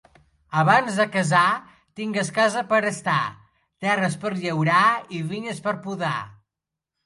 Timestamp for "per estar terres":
2.73-4.19